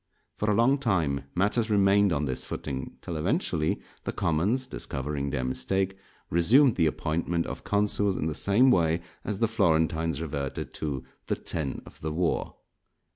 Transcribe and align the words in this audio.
For 0.35 0.49
a 0.49 0.55
long 0.55 0.79
time 0.79 1.25
matters 1.35 1.69
remained 1.69 2.11
on 2.11 2.25
this 2.25 2.43
footing; 2.43 2.97
till 3.01 3.17
eventually, 3.17 3.79
the 4.03 4.11
commons, 4.11 4.65
discovering 4.65 5.29
their 5.29 5.43
mistake, 5.43 5.95
resumed 6.31 6.75
the 6.75 6.87
appointment 6.87 7.45
of 7.45 7.63
consuls 7.63 8.17
in 8.17 8.25
the 8.25 8.33
same 8.33 8.71
way 8.71 9.01
as 9.23 9.37
the 9.37 9.47
Florentines 9.47 10.19
reverted 10.19 10.73
to 10.73 11.03
"the 11.27 11.35
Ten 11.35 11.83
of 11.85 12.01
the 12.01 12.11
War." 12.11 12.55